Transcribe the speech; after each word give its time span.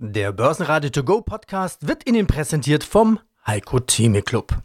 Der 0.00 0.30
Börsenradio 0.30 0.90
To 0.90 1.02
Go 1.02 1.22
Podcast 1.22 1.88
wird 1.88 2.08
Ihnen 2.08 2.28
präsentiert 2.28 2.84
vom 2.84 3.18
Heiko 3.44 3.80
Theme 3.80 4.22
Club. 4.22 4.62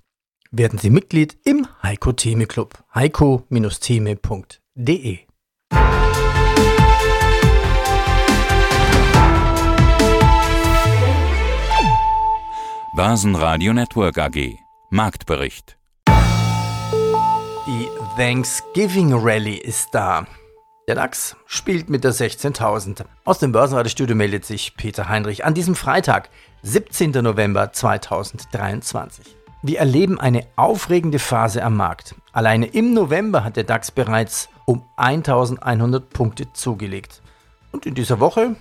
Werden 0.51 0.77
Sie 0.77 0.91
Mitglied 0.91 1.35
im 1.43 1.65
Heiko 1.81 2.11
Theme 2.11 2.45
Club. 2.45 2.77
heiko-theme.de 2.93 5.17
Börsenradio 12.95 13.73
Network 13.73 14.19
AG 14.19 14.55
Marktbericht 14.91 15.79
Die 17.65 17.87
Thanksgiving 18.17 19.13
Rally 19.15 19.55
ist 19.55 19.87
da. 19.93 20.27
Der 20.89 20.95
DAX 20.95 21.37
spielt 21.45 21.89
mit 21.89 22.03
der 22.03 22.13
16.000. 22.13 23.05
Aus 23.23 23.39
dem 23.39 23.53
Börsenradiostudio 23.53 24.17
meldet 24.17 24.43
sich 24.43 24.75
Peter 24.75 25.07
Heinrich 25.07 25.45
an 25.45 25.53
diesem 25.53 25.75
Freitag, 25.75 26.29
17. 26.63 27.11
November 27.11 27.71
2023. 27.71 29.33
Wir 29.61 29.79
erleben 29.79 30.19
eine 30.19 30.45
aufregende 30.57 31.19
Phase 31.19 31.63
am 31.63 31.77
Markt. 31.77 32.15
Alleine 32.33 32.65
im 32.65 32.93
November 32.93 33.45
hat 33.45 33.55
der 33.55 33.63
DAX 33.63 33.91
bereits 33.91 34.49
um 34.65 34.83
1100 34.97 36.09
Punkte 36.09 36.51
zugelegt. 36.51 37.21
Und 37.71 37.85
in 37.85 37.95
dieser 37.95 38.19
Woche 38.19 38.57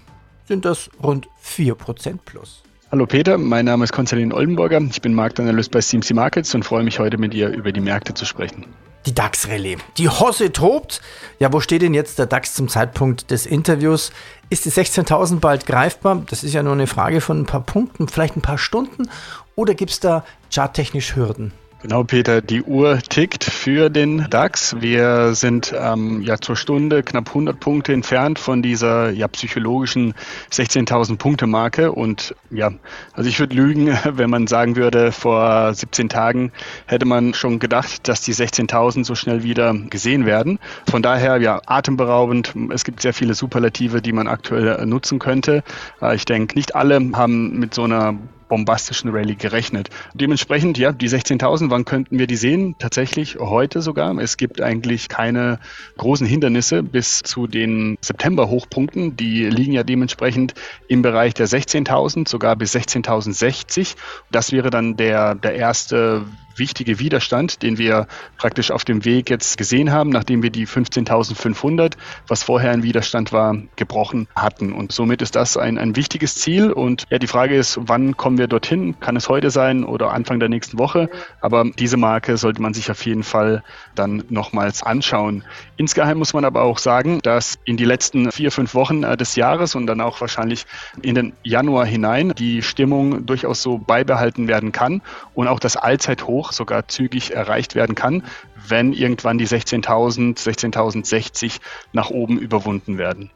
sind 0.47 0.65
das 0.65 0.91
rund 1.03 1.29
4% 1.45 2.19
plus. 2.25 2.63
Hallo 2.93 3.05
Peter, 3.07 3.37
mein 3.37 3.65
Name 3.65 3.83
ist 3.83 3.93
Konstantin 3.93 4.33
Oldenburger. 4.33 4.81
Ich 4.81 5.03
bin 5.03 5.13
Marktanalyst 5.13 5.73
bei 5.73 5.81
CMC 5.81 6.15
Markets 6.15 6.55
und 6.55 6.65
freue 6.65 6.85
mich 6.85 7.01
heute 7.01 7.19
mit 7.19 7.33
dir 7.33 7.49
über 7.49 7.73
die 7.73 7.81
Märkte 7.81 8.15
zu 8.15 8.25
sprechen. 8.27 8.67
Die 9.07 9.15
DAX-Rallye. 9.15 9.79
Die 9.99 10.09
Hosse 10.09 10.53
tobt. 10.53 11.01
Ja, 11.39 11.53
wo 11.53 11.61
steht 11.61 11.83
denn 11.83 11.95
jetzt 11.95 12.19
der 12.19 12.27
DAX 12.27 12.55
zum 12.55 12.69
Zeitpunkt 12.69 13.31
des 13.31 13.47
Interviews? 13.47 14.13
Ist 14.49 14.65
die 14.65 14.71
16.000 14.71 15.41
bald 15.41 15.67
greifbar? 15.67 16.23
Das 16.29 16.45
ist 16.45 16.53
ja 16.53 16.63
nur 16.63 16.75
eine 16.75 16.87
Frage 16.87 17.21
von 17.21 17.41
ein 17.41 17.47
paar 17.47 17.63
Punkten, 17.63 18.07
vielleicht 18.07 18.37
ein 18.37 18.43
paar 18.43 18.59
Stunden. 18.59 19.11
Oder 19.57 19.75
gibt 19.75 19.91
es 19.91 20.01
da 20.01 20.25
charttechnisch 20.51 21.17
Hürden? 21.17 21.53
Genau, 21.83 22.05
Peter, 22.05 22.41
die 22.41 22.63
Uhr 22.63 22.99
tickt 22.99 23.43
für 23.43 23.91
den 23.91 24.29
DAX. 24.31 24.77
Wir 24.79 25.35
sind 25.35 25.75
ähm, 25.77 26.23
ja 26.23 26.39
zur 26.39 26.55
Stunde 26.55 27.03
knapp 27.03 27.31
100 27.31 27.59
Punkte 27.59 27.93
entfernt 27.93 28.39
von 28.39 28.63
dieser 28.63 29.11
ja 29.11 29.27
psychologischen 29.27 30.15
16.000 30.53 31.17
Punkte 31.19 31.49
Marke 31.49 31.91
und 31.91 32.37
ja, 32.51 32.71
also 33.15 33.29
ich 33.29 33.41
würde 33.41 33.57
lügen, 33.57 33.89
wenn 34.05 34.31
man 34.31 34.47
sagen 34.47 34.77
würde, 34.77 35.11
vor 35.11 35.75
17 35.75 36.09
Tagen 36.09 36.53
hätte 36.87 37.05
man 37.05 37.35
schon 37.35 37.59
gedacht, 37.59 38.07
dass 38.07 38.21
die 38.21 38.33
16.000 38.33 39.05
so 39.05 39.17
schnell 39.17 39.43
wieder 39.43 39.75
gesehen 39.75 40.25
werden. 40.25 40.61
Von 40.89 41.03
daher 41.03 41.39
ja 41.39 41.61
atemberaubend. 41.67 42.55
Es 42.73 42.85
gibt 42.85 43.03
sehr 43.03 43.13
viele 43.13 43.35
Superlative, 43.35 44.01
die 44.01 44.13
man 44.13 44.29
aktuell 44.29 44.87
nutzen 44.87 45.19
könnte. 45.19 45.65
Äh, 46.01 46.15
ich 46.15 46.27
denke, 46.27 46.55
nicht 46.55 46.77
alle 46.77 47.01
haben 47.13 47.59
mit 47.59 47.75
so 47.75 47.83
einer 47.83 48.17
bombastischen 48.53 49.09
Rallye 49.09 49.35
gerechnet. 49.35 49.89
Dementsprechend, 50.13 50.77
ja, 50.77 50.93
die 50.93 51.09
16.000, 51.09 51.71
wann 51.71 51.87
könnten 51.87 52.19
wir 52.19 52.27
die 52.27 52.37
sehen? 52.37 52.75
Tatsächlich 52.79 53.37
heute 53.39 53.81
sogar. 53.81 54.15
Es 54.19 54.37
gibt 54.37 54.61
eigentlich 54.61 55.09
keine 55.09 55.59
großen 55.97 56.27
Hindernisse 56.27 56.83
bis 56.83 57.21
zu 57.21 57.47
den 57.47 57.97
September-Hochpunkten. 58.03 59.17
Die 59.17 59.47
liegen 59.47 59.73
ja 59.73 59.85
dementsprechend 59.85 60.53
im 60.87 61.01
Bereich 61.01 61.33
der 61.33 61.49
16.000, 61.49 62.29
sogar 62.29 62.55
bis 62.57 62.77
16.060. 62.77 63.95
Das 64.31 64.53
wäre 64.53 64.69
dann 64.69 64.99
der, 64.99 65.35
der 65.35 65.55
erste 65.55 66.27
wichtige 66.57 66.99
Widerstand, 66.99 67.63
den 67.63 67.79
wir 67.79 68.07
praktisch 68.37 68.71
auf 68.71 68.85
dem 68.85 69.05
Weg 69.05 69.31
jetzt 69.31 69.59
gesehen 69.59 69.93
haben, 69.93 70.11
nachdem 70.11 70.43
wir 70.43 70.51
die 70.51 70.67
15.500, 70.67 71.95
was 72.29 72.43
vorher 72.43 72.73
ein 72.73 72.83
Widerstand 72.83 73.33
war, 73.33 73.57
gebrochen 73.77 74.29
hatten. 74.35 74.73
Und 74.73 74.93
somit 74.93 75.23
ist 75.23 75.37
das 75.37 75.57
ein, 75.57 75.79
ein 75.79 75.97
wichtiges 75.97 76.37
Ziel. 76.37 76.73
Und 76.73 77.05
ja, 77.11 77.19
die 77.19 77.27
Frage 77.27 77.57
ist, 77.57 77.79
wann 77.83 78.17
kommen 78.17 78.39
wir 78.39 78.47
dorthin? 78.47 78.99
Kann 79.01 79.17
es 79.17 79.29
heute 79.29 79.51
sein 79.51 79.85
oder 79.85 80.13
Anfang 80.13 80.41
der 80.41 80.49
nächsten 80.49 80.79
Woche? 80.79 81.09
Aber 81.41 81.65
diese 81.79 81.97
Marke 81.97 82.37
sollte 82.37 82.61
man 82.61 82.75
sich 82.75 82.91
auf 82.91 83.05
jeden 83.07 83.23
Fall 83.23 83.63
dann 83.95 84.25
nochmals 84.29 84.83
anschauen. 84.83 85.45
Insgeheim 85.77 86.19
muss 86.19 86.35
man 86.35 86.45
aber 86.45 86.63
auch 86.63 86.79
sagen, 86.79 87.21
dass 87.23 87.59
in 87.65 87.77
die 87.77 87.85
letzten 87.85 88.31
vier, 88.33 88.51
fünf 88.51 88.75
Wochen 88.75 89.03
äh, 89.03 89.17
des 89.17 89.37
Jahres 89.37 89.75
und 89.75 89.87
dann 89.87 90.01
auch 90.01 90.21
wahrscheinlich 90.21 90.67
in 91.03 91.15
den 91.15 91.33
Januar 91.43 91.87
hinein 91.87 92.33
die 92.37 92.63
Stimmung 92.63 93.27
durchaus 93.27 93.63
so 93.63 93.79
beibehalten 93.79 94.49
werden 94.49 94.73
kann 94.73 95.03
und 95.35 95.49
auch 95.49 95.61
das 95.61 95.77
Allzeithoch 95.77 96.42
Hoch 96.43 96.53
sogar 96.53 96.89
zügig 96.89 97.33
erreicht 97.33 97.77
werden 97.77 97.95
kann, 97.95 98.25
wenn 98.67 98.93
irgendwann 98.93 99.39
die 99.39 99.47
16.000, 99.47 100.39
16.060 100.39 101.61
nach 101.93 102.11
oben 102.11 102.39
überwunden 102.39 102.99
werden. 102.99 103.31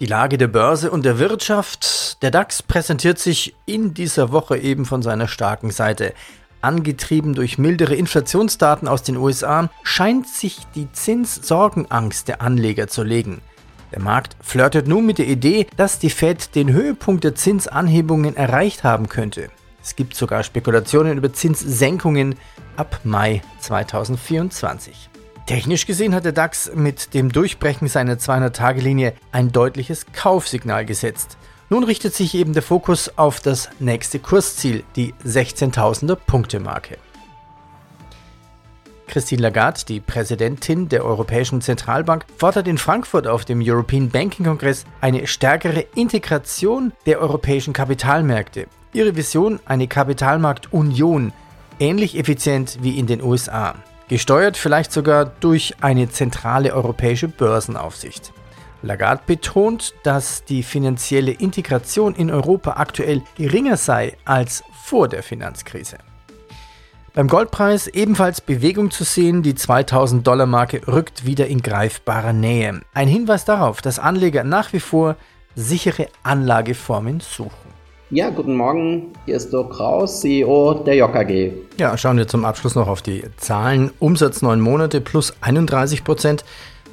Die 0.00 0.06
Lage 0.06 0.36
der 0.36 0.48
Börse 0.48 0.90
und 0.90 1.04
der 1.04 1.18
Wirtschaft. 1.18 2.22
Der 2.22 2.30
DAX 2.30 2.62
präsentiert 2.62 3.18
sich 3.18 3.54
in 3.66 3.94
dieser 3.94 4.32
Woche 4.32 4.58
eben 4.58 4.84
von 4.84 5.00
seiner 5.02 5.28
starken 5.28 5.70
Seite. 5.70 6.12
Angetrieben 6.60 7.34
durch 7.34 7.56
mildere 7.56 7.94
Inflationsdaten 7.94 8.86
aus 8.86 9.02
den 9.02 9.16
USA, 9.16 9.70
scheint 9.82 10.28
sich 10.28 10.58
die 10.74 10.90
Zinssorgenangst 10.92 12.28
der 12.28 12.42
Anleger 12.42 12.88
zu 12.88 13.02
legen. 13.02 13.40
Der 13.92 14.00
Markt 14.00 14.36
flirtet 14.40 14.88
nun 14.88 15.06
mit 15.06 15.18
der 15.18 15.28
Idee, 15.28 15.66
dass 15.76 15.98
die 15.98 16.10
Fed 16.10 16.54
den 16.54 16.72
Höhepunkt 16.72 17.24
der 17.24 17.34
Zinsanhebungen 17.34 18.36
erreicht 18.36 18.84
haben 18.84 19.08
könnte. 19.08 19.50
Es 19.82 19.96
gibt 19.96 20.14
sogar 20.14 20.42
Spekulationen 20.44 21.18
über 21.18 21.32
Zinssenkungen 21.32 22.36
ab 22.76 23.00
Mai 23.04 23.42
2024. 23.60 25.10
Technisch 25.46 25.86
gesehen 25.86 26.14
hat 26.14 26.24
der 26.24 26.32
DAX 26.32 26.70
mit 26.74 27.14
dem 27.14 27.32
Durchbrechen 27.32 27.88
seiner 27.88 28.14
200-Tage-Linie 28.14 29.14
ein 29.32 29.50
deutliches 29.50 30.06
Kaufsignal 30.12 30.86
gesetzt. 30.86 31.36
Nun 31.68 31.84
richtet 31.84 32.14
sich 32.14 32.34
eben 32.34 32.52
der 32.52 32.62
Fokus 32.62 33.18
auf 33.18 33.40
das 33.40 33.70
nächste 33.80 34.18
Kursziel, 34.18 34.84
die 34.94 35.14
16.000er 35.24 36.14
Punkte-Marke. 36.14 36.98
Christine 39.08 39.42
Lagarde, 39.42 39.80
die 39.88 40.00
Präsidentin 40.00 40.88
der 40.88 41.04
Europäischen 41.04 41.60
Zentralbank, 41.60 42.24
fordert 42.38 42.68
in 42.68 42.78
Frankfurt 42.78 43.26
auf 43.26 43.44
dem 43.44 43.60
European 43.62 44.08
Banking 44.08 44.46
Kongress 44.46 44.84
eine 45.00 45.26
stärkere 45.26 45.84
Integration 45.94 46.92
der 47.04 47.20
europäischen 47.20 47.72
Kapitalmärkte. 47.72 48.68
Ihre 48.94 49.16
Vision 49.16 49.58
eine 49.64 49.88
Kapitalmarktunion, 49.88 51.32
ähnlich 51.78 52.18
effizient 52.18 52.78
wie 52.82 52.98
in 52.98 53.06
den 53.06 53.22
USA, 53.22 53.74
gesteuert 54.08 54.58
vielleicht 54.58 54.92
sogar 54.92 55.24
durch 55.40 55.74
eine 55.80 56.10
zentrale 56.10 56.74
europäische 56.74 57.28
Börsenaufsicht. 57.28 58.34
Lagarde 58.82 59.22
betont, 59.26 59.94
dass 60.02 60.44
die 60.44 60.62
finanzielle 60.62 61.32
Integration 61.32 62.14
in 62.14 62.30
Europa 62.30 62.72
aktuell 62.72 63.22
geringer 63.36 63.78
sei 63.78 64.18
als 64.26 64.62
vor 64.84 65.08
der 65.08 65.22
Finanzkrise. 65.22 65.96
Beim 67.14 67.28
Goldpreis 67.28 67.86
ebenfalls 67.86 68.42
Bewegung 68.42 68.90
zu 68.90 69.04
sehen, 69.04 69.42
die 69.42 69.54
2000 69.54 70.26
Dollar 70.26 70.46
Marke 70.46 70.86
rückt 70.86 71.24
wieder 71.24 71.46
in 71.46 71.62
greifbarer 71.62 72.32
Nähe. 72.34 72.82
Ein 72.92 73.08
Hinweis 73.08 73.46
darauf, 73.46 73.80
dass 73.80 73.98
Anleger 73.98 74.44
nach 74.44 74.74
wie 74.74 74.80
vor 74.80 75.16
sichere 75.54 76.08
Anlageformen 76.22 77.20
suchen. 77.20 77.71
Ja, 78.14 78.28
guten 78.28 78.56
Morgen. 78.56 79.06
Hier 79.24 79.36
ist 79.36 79.54
Dirk 79.54 79.70
Kraus, 79.70 80.20
CEO 80.20 80.74
der 80.84 80.96
JKG. 80.96 81.50
Ja, 81.78 81.96
schauen 81.96 82.18
wir 82.18 82.28
zum 82.28 82.44
Abschluss 82.44 82.74
noch 82.74 82.86
auf 82.86 83.00
die 83.00 83.24
Zahlen. 83.38 83.90
Umsatz 84.00 84.42
neun 84.42 84.60
Monate 84.60 85.00
plus 85.00 85.32
31 85.40 86.04
Prozent 86.04 86.44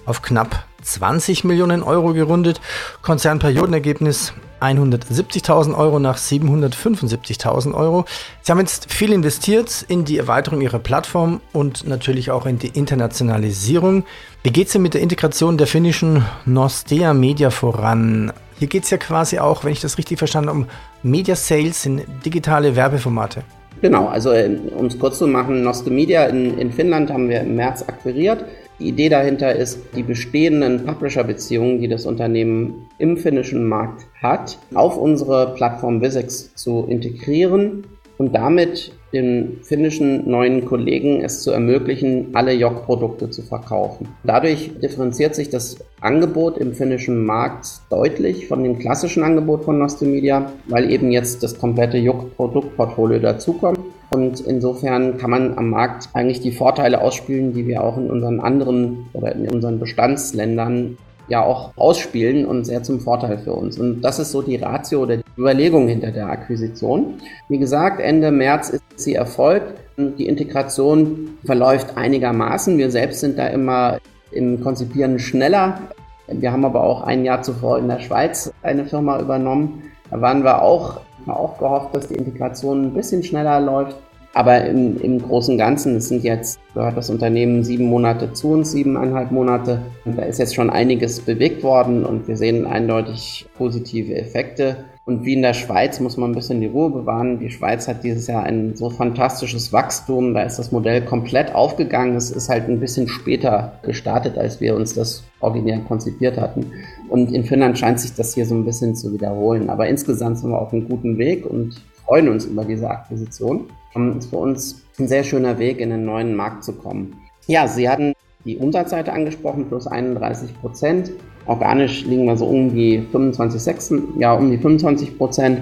auf 0.05 0.21
knapp 0.21 0.63
20 0.81 1.43
Millionen 1.43 1.83
Euro 1.83 2.13
gerundet. 2.13 2.61
Konzernperiodenergebnis 3.01 4.31
170.000 4.61 5.77
Euro 5.77 5.99
nach 5.99 6.17
775.000 6.17 7.73
Euro. 7.73 8.05
Sie 8.41 8.53
haben 8.53 8.59
jetzt 8.59 8.89
viel 8.89 9.11
investiert 9.11 9.83
in 9.89 10.05
die 10.05 10.19
Erweiterung 10.19 10.61
Ihrer 10.61 10.79
Plattform 10.79 11.41
und 11.51 11.85
natürlich 11.85 12.31
auch 12.31 12.45
in 12.45 12.59
die 12.59 12.69
Internationalisierung. 12.69 14.05
Wie 14.43 14.51
geht 14.51 14.67
es 14.67 14.73
denn 14.73 14.83
mit 14.83 14.93
der 14.93 15.01
Integration 15.01 15.57
der 15.57 15.67
finnischen 15.67 16.23
Nostea 16.45 17.13
Media 17.13 17.49
voran? 17.49 18.31
Hier 18.59 18.67
geht 18.67 18.83
es 18.83 18.89
ja 18.89 18.97
quasi 18.97 19.39
auch, 19.39 19.63
wenn 19.63 19.71
ich 19.71 19.79
das 19.79 19.97
richtig 19.97 20.17
verstanden 20.17 20.49
habe, 20.49 20.59
um 20.59 20.67
Media 21.01 21.33
Sales 21.33 21.85
in 21.85 22.01
digitale 22.25 22.75
Werbeformate. 22.75 23.43
Genau, 23.81 24.07
also 24.07 24.31
äh, 24.31 24.59
um 24.77 24.87
es 24.87 24.99
kurz 24.99 25.17
zu 25.17 25.27
machen, 25.27 25.63
Noste 25.63 25.89
Media 25.89 26.25
in, 26.25 26.57
in 26.59 26.69
Finnland 26.69 27.09
haben 27.09 27.29
wir 27.29 27.39
im 27.39 27.55
März 27.55 27.83
akquiriert. 27.87 28.43
Die 28.77 28.89
Idee 28.89 29.07
dahinter 29.07 29.55
ist, 29.55 29.79
die 29.95 30.03
bestehenden 30.03 30.85
Publisher-Beziehungen, 30.85 31.79
die 31.79 31.87
das 31.87 32.05
Unternehmen 32.05 32.89
im 32.97 33.15
finnischen 33.15 33.65
Markt 33.65 34.05
hat, 34.21 34.57
auf 34.73 34.97
unsere 34.97 35.53
Plattform 35.53 36.01
Visex 36.01 36.53
zu 36.55 36.85
integrieren 36.89 37.85
und 38.19 38.35
damit 38.35 38.91
den 39.13 39.59
finnischen 39.63 40.29
neuen 40.29 40.65
Kollegen 40.65 41.23
es 41.23 41.41
zu 41.41 41.51
ermöglichen, 41.51 42.27
alle 42.33 42.53
Jock-Produkte 42.53 43.29
zu 43.29 43.41
verkaufen. 43.41 44.09
Dadurch 44.23 44.71
differenziert 44.79 45.33
sich 45.33 45.49
das 45.49 45.77
Angebot 46.01 46.57
im 46.57 46.73
finnischen 46.73 47.25
Markt 47.25 47.81
deutlich 47.89 48.47
von 48.47 48.63
dem 48.63 48.77
klassischen 48.77 49.23
Angebot 49.23 49.63
von 49.63 49.79
Nostemedia, 49.79 50.51
weil 50.67 50.91
eben 50.91 51.11
jetzt 51.11 51.41
das 51.41 51.57
komplette 51.57 51.97
Jock-Produktportfolio 51.97 53.19
dazukommt. 53.19 53.79
Und 54.11 54.41
insofern 54.41 55.17
kann 55.17 55.29
man 55.29 55.57
am 55.57 55.69
Markt 55.69 56.09
eigentlich 56.13 56.41
die 56.41 56.51
Vorteile 56.51 57.01
ausspielen, 57.01 57.53
die 57.53 57.67
wir 57.67 57.83
auch 57.83 57.97
in 57.97 58.09
unseren 58.09 58.39
anderen 58.39 59.05
oder 59.13 59.33
in 59.33 59.47
unseren 59.49 59.79
Bestandsländern 59.79 60.97
ja 61.29 61.43
auch 61.43 61.71
ausspielen 61.77 62.45
und 62.45 62.65
sehr 62.65 62.83
zum 62.83 62.99
Vorteil 62.99 63.37
für 63.37 63.53
uns. 63.53 63.79
Und 63.79 64.01
das 64.01 64.19
ist 64.19 64.31
so 64.31 64.41
die 64.41 64.57
Ratio 64.57 65.03
oder 65.03 65.17
die 65.17 65.23
Überlegung 65.37 65.87
hinter 65.87 66.11
der 66.11 66.27
Akquisition. 66.27 67.15
Wie 67.47 67.59
gesagt, 67.59 68.01
Ende 68.01 68.31
März 68.31 68.69
ist 68.69 68.83
sie 68.95 69.15
erfolgt. 69.15 69.73
Die 69.97 70.27
Integration 70.27 71.37
verläuft 71.45 71.97
einigermaßen. 71.97 72.77
Wir 72.77 72.91
selbst 72.91 73.19
sind 73.19 73.37
da 73.37 73.47
immer 73.47 73.99
im 74.31 74.61
Konzipieren 74.61 75.19
schneller. 75.19 75.79
Wir 76.27 76.51
haben 76.51 76.65
aber 76.65 76.83
auch 76.83 77.01
ein 77.03 77.25
Jahr 77.25 77.41
zuvor 77.41 77.79
in 77.79 77.87
der 77.87 77.99
Schweiz 77.99 78.51
eine 78.61 78.85
Firma 78.85 79.19
übernommen. 79.19 79.83
Da 80.11 80.21
waren 80.21 80.43
wir 80.43 80.61
auch, 80.61 81.01
auch 81.27 81.57
gehofft, 81.57 81.95
dass 81.95 82.07
die 82.07 82.15
Integration 82.15 82.85
ein 82.85 82.93
bisschen 82.93 83.23
schneller 83.23 83.59
läuft. 83.59 83.97
Aber 84.33 84.63
im, 84.65 85.01
im 85.01 85.21
Großen 85.21 85.53
und 85.53 85.57
Ganzen, 85.57 85.95
es 85.95 86.09
sind 86.09 86.23
jetzt, 86.23 86.59
gehört 86.73 86.95
das 86.95 87.09
Unternehmen 87.09 87.63
sieben 87.63 87.85
Monate 87.85 88.31
zu 88.33 88.51
uns, 88.51 88.71
siebeneinhalb 88.71 89.31
Monate. 89.31 89.81
Und 90.05 90.17
da 90.17 90.23
ist 90.23 90.37
jetzt 90.37 90.53
schon 90.53 90.69
einiges 90.69 91.19
bewegt 91.21 91.63
worden 91.63 92.05
und 92.05 92.27
wir 92.27 92.37
sehen 92.37 92.67
eindeutig 92.67 93.47
positive 93.57 94.15
Effekte. 94.15 94.85
Und 95.09 95.25
wie 95.25 95.33
in 95.33 95.41
der 95.41 95.55
Schweiz 95.55 95.99
muss 95.99 96.17
man 96.17 96.29
ein 96.29 96.35
bisschen 96.35 96.61
die 96.61 96.67
Ruhe 96.67 96.91
bewahren. 96.91 97.39
Die 97.39 97.49
Schweiz 97.49 97.87
hat 97.87 98.03
dieses 98.03 98.27
Jahr 98.27 98.43
ein 98.43 98.75
so 98.75 98.91
fantastisches 98.91 99.73
Wachstum. 99.73 100.35
Da 100.35 100.43
ist 100.43 100.59
das 100.59 100.71
Modell 100.71 101.01
komplett 101.01 101.55
aufgegangen. 101.55 102.15
Es 102.15 102.29
ist 102.29 102.47
halt 102.47 102.69
ein 102.69 102.79
bisschen 102.79 103.07
später 103.07 103.79
gestartet, 103.81 104.37
als 104.37 104.61
wir 104.61 104.75
uns 104.75 104.93
das 104.93 105.23
originär 105.39 105.79
konzipiert 105.79 106.37
hatten. 106.37 106.73
Und 107.07 107.33
in 107.33 107.43
Finnland 107.43 107.79
scheint 107.79 107.99
sich 107.99 108.13
das 108.13 108.35
hier 108.35 108.45
so 108.45 108.53
ein 108.53 108.65
bisschen 108.65 108.93
zu 108.93 109.11
wiederholen. 109.11 109.71
Aber 109.71 109.87
insgesamt 109.87 110.37
sind 110.37 110.51
wir 110.51 110.61
auf 110.61 110.73
einem 110.73 110.87
guten 110.87 111.17
Weg 111.17 111.43
und 111.43 111.81
freuen 112.09 112.27
uns 112.27 112.45
über 112.45 112.65
diese 112.65 112.89
Akquisition. 112.89 113.69
Das 113.93 114.25
ist 114.25 114.29
für 114.31 114.37
uns 114.37 114.83
ein 114.97 115.07
sehr 115.07 115.23
schöner 115.23 115.59
Weg, 115.59 115.79
in 115.79 115.91
einen 115.91 116.05
neuen 116.05 116.35
Markt 116.35 116.63
zu 116.63 116.73
kommen. 116.73 117.15
Ja, 117.47 117.67
Sie 117.67 117.87
hatten 117.87 118.13
die 118.45 118.57
Umsatzseite 118.57 119.13
angesprochen, 119.13 119.67
plus 119.67 119.85
31 119.85 120.59
Prozent. 120.59 121.11
Organisch 121.45 122.05
liegen 122.05 122.25
wir 122.25 122.35
so 122.35 122.45
um 122.45 122.73
die 122.73 123.05
25, 123.11 123.61
6, 123.61 123.93
ja, 124.17 124.33
um 124.33 124.49
die 124.49 124.57
25 124.57 125.17
Prozent. 125.17 125.61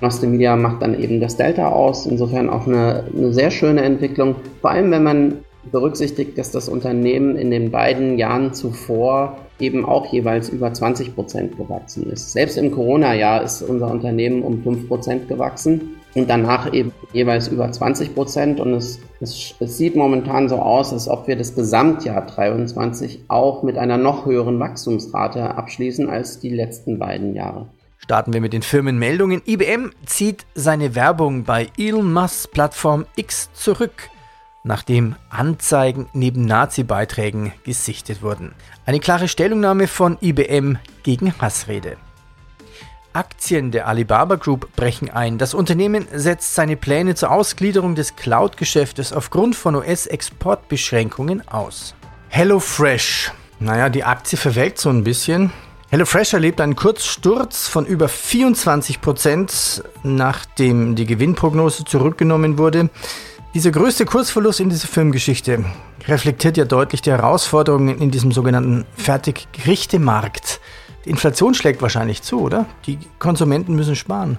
Noste 0.00 0.26
Media 0.26 0.56
macht 0.56 0.82
dann 0.82 0.98
eben 0.98 1.20
das 1.20 1.36
Delta 1.36 1.68
aus. 1.68 2.06
Insofern 2.06 2.48
auch 2.48 2.66
eine, 2.66 3.04
eine 3.14 3.32
sehr 3.32 3.50
schöne 3.50 3.82
Entwicklung. 3.82 4.36
Vor 4.60 4.70
allem, 4.70 4.90
wenn 4.90 5.02
man 5.02 5.44
berücksichtigt, 5.70 6.36
dass 6.38 6.50
das 6.50 6.68
Unternehmen 6.68 7.36
in 7.36 7.50
den 7.50 7.70
beiden 7.70 8.18
Jahren 8.18 8.52
zuvor 8.52 9.38
eben 9.58 9.84
auch 9.84 10.12
jeweils 10.12 10.48
über 10.48 10.72
20 10.72 11.14
Prozent 11.14 11.56
gewachsen 11.56 12.10
ist. 12.10 12.32
Selbst 12.32 12.58
im 12.58 12.72
Corona-Jahr 12.72 13.42
ist 13.42 13.62
unser 13.62 13.90
Unternehmen 13.90 14.42
um 14.42 14.62
5 14.62 14.88
Prozent 14.88 15.28
gewachsen 15.28 15.96
und 16.14 16.28
danach 16.28 16.72
eben 16.72 16.92
jeweils 17.12 17.48
über 17.48 17.70
20 17.70 18.14
Prozent. 18.14 18.60
Und 18.60 18.74
es, 18.74 18.98
es, 19.20 19.54
es, 19.60 19.78
sieht 19.78 19.94
momentan 19.94 20.48
so 20.48 20.56
aus, 20.56 20.92
als 20.92 21.08
ob 21.08 21.28
wir 21.28 21.36
das 21.36 21.54
Gesamtjahr 21.54 22.26
23 22.26 23.24
auch 23.28 23.62
mit 23.62 23.78
einer 23.78 23.98
noch 23.98 24.26
höheren 24.26 24.58
Wachstumsrate 24.58 25.54
abschließen 25.54 26.10
als 26.10 26.40
die 26.40 26.50
letzten 26.50 26.98
beiden 26.98 27.34
Jahre. 27.34 27.66
Starten 27.98 28.32
wir 28.32 28.40
mit 28.40 28.52
den 28.52 28.62
Firmenmeldungen. 28.62 29.42
IBM 29.46 29.92
zieht 30.06 30.44
seine 30.54 30.96
Werbung 30.96 31.44
bei 31.44 31.68
Elon 31.78 32.12
Musk's 32.12 32.48
Plattform 32.48 33.06
X 33.14 33.50
zurück 33.52 34.10
nachdem 34.64 35.16
Anzeigen 35.30 36.08
neben 36.12 36.44
Nazi-Beiträgen 36.44 37.52
gesichtet 37.64 38.22
wurden. 38.22 38.52
Eine 38.86 39.00
klare 39.00 39.28
Stellungnahme 39.28 39.88
von 39.88 40.18
IBM 40.20 40.78
gegen 41.02 41.34
Hassrede. 41.40 41.96
Aktien 43.12 43.70
der 43.70 43.88
Alibaba 43.88 44.36
Group 44.36 44.74
brechen 44.74 45.10
ein. 45.10 45.36
Das 45.36 45.52
Unternehmen 45.52 46.06
setzt 46.14 46.54
seine 46.54 46.76
Pläne 46.76 47.14
zur 47.14 47.30
Ausgliederung 47.30 47.94
des 47.94 48.16
Cloud-Geschäftes 48.16 49.12
aufgrund 49.12 49.54
von 49.54 49.74
US-Exportbeschränkungen 49.74 51.46
aus. 51.46 51.94
HelloFresh. 52.30 53.32
Naja, 53.60 53.90
die 53.90 54.04
Aktie 54.04 54.38
verwelkt 54.38 54.78
so 54.78 54.88
ein 54.88 55.04
bisschen. 55.04 55.52
HelloFresh 55.90 56.32
erlebt 56.32 56.58
einen 56.62 56.74
Kurzsturz 56.74 57.68
von 57.68 57.84
über 57.84 58.08
24 58.08 59.02
Prozent, 59.02 59.84
nachdem 60.02 60.96
die 60.96 61.04
Gewinnprognose 61.04 61.84
zurückgenommen 61.84 62.56
wurde. 62.56 62.88
Dieser 63.54 63.70
größte 63.70 64.06
Kursverlust 64.06 64.60
in 64.60 64.70
dieser 64.70 64.88
Filmgeschichte 64.88 65.62
reflektiert 66.08 66.56
ja 66.56 66.64
deutlich 66.64 67.02
die 67.02 67.10
Herausforderungen 67.10 67.98
in 67.98 68.10
diesem 68.10 68.32
sogenannten 68.32 68.86
Fertiggerichtemarkt. 68.96 70.58
Die 71.04 71.10
Inflation 71.10 71.52
schlägt 71.52 71.82
wahrscheinlich 71.82 72.22
zu, 72.22 72.40
oder? 72.40 72.64
Die 72.86 72.98
Konsumenten 73.18 73.74
müssen 73.74 73.94
sparen. 73.94 74.38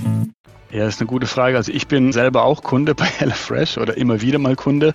Ja, 0.73 0.87
ist 0.87 1.01
eine 1.01 1.07
gute 1.07 1.27
Frage. 1.27 1.57
Also 1.57 1.69
ich 1.73 1.89
bin 1.89 2.13
selber 2.13 2.45
auch 2.45 2.63
Kunde 2.63 2.95
bei 2.95 3.03
HelloFresh 3.17 3.77
oder 3.77 3.97
immer 3.97 4.21
wieder 4.21 4.39
mal 4.39 4.55
Kunde. 4.55 4.93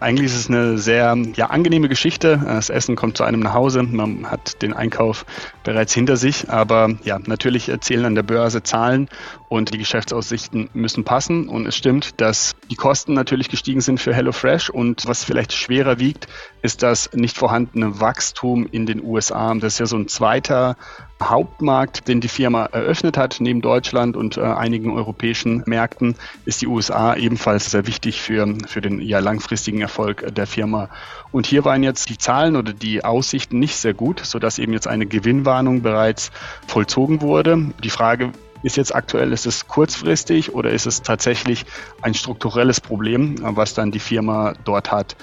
Eigentlich 0.00 0.32
ist 0.32 0.36
es 0.38 0.48
eine 0.48 0.78
sehr 0.78 1.18
ja, 1.36 1.50
angenehme 1.50 1.90
Geschichte. 1.90 2.40
Das 2.42 2.70
Essen 2.70 2.96
kommt 2.96 3.18
zu 3.18 3.24
einem 3.24 3.40
nach 3.40 3.52
Hause. 3.52 3.82
Man 3.82 4.30
hat 4.30 4.62
den 4.62 4.72
Einkauf 4.72 5.26
bereits 5.64 5.92
hinter 5.92 6.16
sich. 6.16 6.48
Aber 6.48 6.94
ja, 7.04 7.18
natürlich 7.18 7.70
zählen 7.80 8.06
an 8.06 8.14
der 8.14 8.22
Börse 8.22 8.62
Zahlen 8.62 9.10
und 9.50 9.74
die 9.74 9.78
Geschäftsaussichten 9.78 10.70
müssen 10.72 11.04
passen. 11.04 11.50
Und 11.50 11.66
es 11.66 11.76
stimmt, 11.76 12.22
dass 12.22 12.56
die 12.70 12.76
Kosten 12.76 13.12
natürlich 13.12 13.50
gestiegen 13.50 13.82
sind 13.82 14.00
für 14.00 14.14
HelloFresh. 14.14 14.70
Und 14.70 15.06
was 15.06 15.24
vielleicht 15.24 15.52
schwerer 15.52 15.98
wiegt, 15.98 16.26
ist 16.62 16.82
das 16.82 17.10
nicht 17.12 17.36
vorhandene 17.36 18.00
Wachstum 18.00 18.66
in 18.70 18.86
den 18.86 19.04
USA. 19.04 19.52
Das 19.56 19.74
ist 19.74 19.78
ja 19.78 19.86
so 19.86 19.98
ein 19.98 20.08
zweiter 20.08 20.76
Hauptmarkt, 21.22 22.06
den 22.08 22.20
die 22.20 22.28
Firma 22.28 22.66
eröffnet 22.66 23.16
hat, 23.16 23.38
neben 23.40 23.60
Deutschland 23.60 24.16
und 24.16 24.36
äh, 24.36 24.42
einigen 24.42 24.92
europäischen 24.92 25.62
Märkten, 25.66 26.14
ist 26.44 26.62
die 26.62 26.66
USA 26.66 27.16
ebenfalls 27.16 27.70
sehr 27.70 27.86
wichtig 27.86 28.20
für, 28.20 28.46
für 28.66 28.80
den 28.80 29.00
ja, 29.00 29.18
langfristigen 29.18 29.80
Erfolg 29.80 30.34
der 30.34 30.46
Firma. 30.46 30.88
Und 31.32 31.46
hier 31.46 31.64
waren 31.64 31.82
jetzt 31.82 32.08
die 32.08 32.18
Zahlen 32.18 32.56
oder 32.56 32.72
die 32.72 33.04
Aussichten 33.04 33.58
nicht 33.58 33.76
sehr 33.76 33.94
gut, 33.94 34.20
sodass 34.24 34.58
eben 34.58 34.72
jetzt 34.72 34.86
eine 34.86 35.06
Gewinnwarnung 35.06 35.82
bereits 35.82 36.30
vollzogen 36.66 37.20
wurde. 37.20 37.72
Die 37.82 37.90
Frage, 37.90 38.32
ist 38.62 38.76
jetzt 38.76 38.94
aktuell, 38.94 39.32
ist 39.32 39.46
es 39.46 39.68
kurzfristig 39.68 40.54
oder 40.54 40.70
ist 40.70 40.86
es 40.86 41.02
tatsächlich 41.02 41.64
ein 42.02 42.14
strukturelles 42.14 42.80
Problem, 42.80 43.36
was 43.40 43.74
dann 43.74 43.92
die 43.92 44.00
Firma 44.00 44.54
dort 44.64 44.90
hat? 44.90 45.16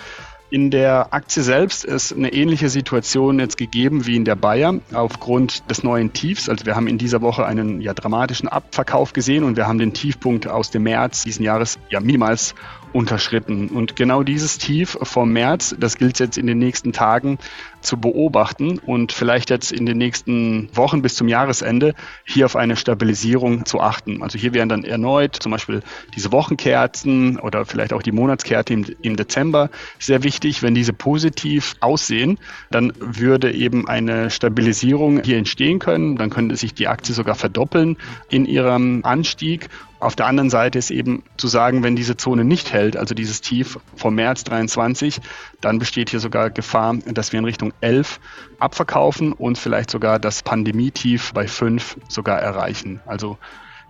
In 0.56 0.72
der 0.72 1.14
Aktie 1.14 1.44
selbst 1.44 1.84
ist 1.84 2.14
eine 2.14 2.32
ähnliche 2.32 2.70
Situation 2.70 3.40
jetzt 3.40 3.58
gegeben 3.58 4.08
wie 4.08 4.16
in 4.16 4.24
der 4.24 4.38
Bayer 4.38 4.76
aufgrund 4.94 5.70
des 5.70 5.84
neuen 5.84 6.14
Tiefs. 6.14 6.48
Also 6.48 6.66
wir 6.66 6.78
haben 6.78 6.88
in 6.88 6.98
dieser 6.98 7.22
Woche 7.22 7.46
einen 7.46 7.82
ja, 7.82 7.94
dramatischen 7.94 8.48
Abverkauf 8.48 9.12
gesehen 9.12 9.44
und 9.44 9.58
wir 9.58 9.68
haben 9.68 9.80
den 9.80 9.92
Tiefpunkt 9.92 10.48
aus 10.48 10.72
dem 10.72 10.84
März 10.84 11.26
diesen 11.26 11.44
Jahres 11.44 11.78
ja 11.90 12.00
niemals 12.00 12.56
unterschritten. 12.94 13.68
Und 13.68 13.98
genau 13.98 14.24
dieses 14.24 14.58
Tief 14.58 14.98
vom 15.02 15.34
März, 15.34 15.76
das 15.78 15.98
gilt 15.98 16.20
jetzt 16.20 16.38
in 16.38 16.48
den 16.48 16.58
nächsten 16.58 16.94
Tagen 16.94 17.38
zu 17.86 17.98
beobachten 17.98 18.80
und 18.80 19.12
vielleicht 19.12 19.50
jetzt 19.50 19.72
in 19.72 19.86
den 19.86 19.98
nächsten 19.98 20.70
Wochen 20.76 21.02
bis 21.02 21.16
zum 21.16 21.28
Jahresende 21.28 21.94
hier 22.26 22.46
auf 22.46 22.56
eine 22.56 22.76
Stabilisierung 22.76 23.66
zu 23.66 23.80
achten. 23.80 24.22
Also 24.22 24.38
hier 24.38 24.54
wären 24.54 24.70
dann 24.70 24.84
erneut 24.84 25.36
zum 25.36 25.52
Beispiel 25.52 25.82
diese 26.16 26.32
Wochenkerzen 26.32 27.40
oder 27.40 27.66
vielleicht 27.66 27.94
auch 27.94 28.02
die 28.02 28.12
Monatskerte 28.12 28.74
im, 28.74 28.86
im 29.02 29.16
Dezember 29.16 29.70
sehr 30.00 30.24
wichtig. 30.24 30.64
Wenn 30.64 30.76
diese 30.76 30.94
positiv 30.94 31.76
aussehen, 31.80 32.40
dann 32.72 32.94
würde 33.00 33.54
eben 33.54 33.88
eine 33.88 34.30
Stabilisierung 34.30 35.22
hier 35.24 35.38
entstehen 35.38 35.80
können. 35.80 36.18
Dann 36.18 36.30
könnte 36.30 36.56
sich 36.56 36.74
die 36.74 36.88
Aktie 36.88 37.14
sogar 37.14 37.36
verdoppeln 37.36 37.98
in 38.30 38.46
ihrem 38.46 39.02
Anstieg 39.04 39.70
auf 40.06 40.16
der 40.16 40.28
anderen 40.28 40.50
Seite 40.50 40.78
ist 40.78 40.92
eben 40.92 41.24
zu 41.38 41.48
sagen, 41.48 41.82
wenn 41.82 41.96
diese 41.96 42.18
Zone 42.18 42.44
nicht 42.44 42.74
hält, 42.74 42.98
also 42.98 43.16
dieses 43.16 43.42
Tief 43.42 43.80
vom 43.96 44.14
März 44.14 44.44
23, 44.44 45.20
dann 45.62 45.80
besteht 45.80 46.10
hier 46.10 46.20
sogar 46.20 46.50
Gefahr, 46.50 46.96
dass 47.06 47.32
wir 47.32 47.40
in 47.40 47.46
Richtung 47.46 47.74
11 47.82 48.20
abverkaufen 48.60 49.34
und 49.34 49.58
vielleicht 49.58 49.92
sogar 49.92 50.20
das 50.20 50.44
Pandemietief 50.44 51.34
bei 51.34 51.48
5 51.48 51.98
sogar 52.08 52.40
erreichen. 52.40 53.02
Also 53.06 53.38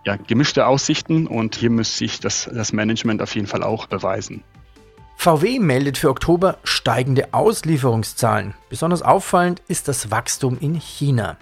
ja, 0.05 0.17
gemischte 0.17 0.67
Aussichten 0.67 1.27
und 1.27 1.55
hier 1.55 1.69
müsste 1.69 1.97
sich 1.97 2.19
das, 2.19 2.49
das 2.53 2.73
Management 2.73 3.21
auf 3.21 3.33
jeden 3.35 3.47
Fall 3.47 3.63
auch 3.63 3.87
beweisen. 3.87 4.43
VW 5.17 5.59
meldet 5.59 5.97
für 5.97 6.09
Oktober 6.09 6.57
steigende 6.63 7.33
Auslieferungszahlen. 7.33 8.53
Besonders 8.69 9.01
auffallend 9.01 9.61
ist 9.67 9.87
das 9.87 10.11
Wachstum 10.11 10.57
in 10.59 10.75
China. 10.75 11.37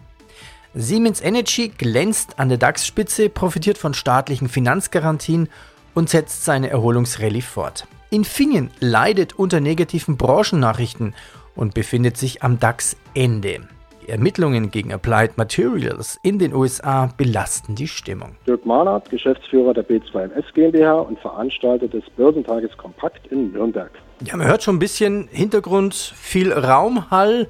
Siemens 0.73 1.21
Energy 1.21 1.69
glänzt 1.69 2.39
an 2.39 2.49
der 2.49 2.57
DAX-Spitze, 2.57 3.29
profitiert 3.29 3.77
von 3.77 3.93
staatlichen 3.93 4.47
Finanzgarantien 4.47 5.49
und 5.93 6.09
setzt 6.09 6.45
seine 6.45 6.69
Erholungsrallye 6.69 7.41
fort. 7.41 7.87
Infineon 8.09 8.69
leidet 8.79 9.33
unter 9.33 9.59
negativen 9.59 10.17
Branchennachrichten 10.17 11.13
und 11.55 11.73
befindet 11.73 12.17
sich 12.17 12.43
am 12.43 12.59
DAX-Ende. 12.59 13.61
Die 14.05 14.09
Ermittlungen 14.09 14.69
gegen 14.69 14.91
Applied 14.91 15.37
Materials 15.37 16.19
in 16.23 16.37
den 16.37 16.53
USA 16.53 17.09
belasten 17.15 17.75
die 17.75 17.87
Stimmung. 17.87 18.35
Dirk 18.45 18.65
Mahnert, 18.65 19.09
Geschäftsführer 19.09 19.73
der 19.73 19.85
B2MS 19.87 20.43
GmbH 20.53 20.93
und 20.93 21.17
Veranstalter 21.19 21.87
des 21.87 22.03
Börsentages 22.17 22.75
Kompakt 22.77 23.25
in 23.27 23.53
Nürnberg. 23.53 23.91
Ja, 24.25 24.35
man 24.35 24.47
hört 24.47 24.63
schon 24.63 24.75
ein 24.75 24.79
bisschen 24.79 25.29
Hintergrund, 25.31 25.93
viel 25.93 26.51
Raumhall. 26.51 27.47